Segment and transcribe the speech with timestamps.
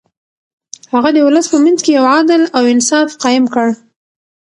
[0.93, 3.67] هغه د ولس په منځ کې يو عدل او انصاف قايم کړ.